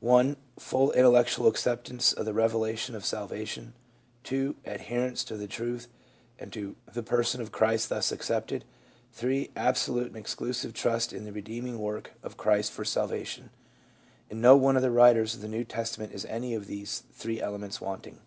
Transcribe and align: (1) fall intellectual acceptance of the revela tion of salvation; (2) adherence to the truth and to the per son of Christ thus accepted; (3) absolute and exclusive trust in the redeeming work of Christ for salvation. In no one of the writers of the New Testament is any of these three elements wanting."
(1) 0.00 0.34
fall 0.58 0.90
intellectual 0.90 1.46
acceptance 1.46 2.12
of 2.12 2.26
the 2.26 2.32
revela 2.32 2.76
tion 2.76 2.96
of 2.96 3.04
salvation; 3.06 3.74
(2) 4.24 4.56
adherence 4.66 5.22
to 5.22 5.36
the 5.36 5.46
truth 5.46 5.86
and 6.36 6.52
to 6.52 6.74
the 6.92 7.00
per 7.00 7.22
son 7.22 7.40
of 7.40 7.52
Christ 7.52 7.88
thus 7.88 8.10
accepted; 8.10 8.64
(3) 9.12 9.52
absolute 9.54 10.08
and 10.08 10.16
exclusive 10.16 10.72
trust 10.74 11.12
in 11.12 11.22
the 11.24 11.32
redeeming 11.32 11.78
work 11.78 12.14
of 12.24 12.36
Christ 12.36 12.72
for 12.72 12.84
salvation. 12.84 13.50
In 14.28 14.40
no 14.40 14.56
one 14.56 14.74
of 14.74 14.82
the 14.82 14.90
writers 14.90 15.36
of 15.36 15.42
the 15.42 15.48
New 15.48 15.62
Testament 15.62 16.12
is 16.12 16.24
any 16.24 16.54
of 16.56 16.66
these 16.66 17.04
three 17.12 17.40
elements 17.40 17.80
wanting." 17.80 18.18